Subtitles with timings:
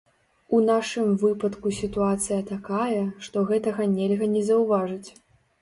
[0.55, 5.09] У нашым выпадку сітуацыя такая, што гэтага нельга не заўважыць.